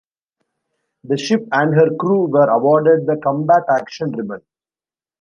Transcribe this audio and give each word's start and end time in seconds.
The 1.03 1.15
ship 1.15 1.45
and 1.51 1.75
her 1.75 1.93
crew 1.95 2.25
were 2.25 2.49
awarded 2.49 3.05
the 3.05 3.17
Combat 3.17 3.61
Action 3.69 4.11
Ribbon. 4.11 4.41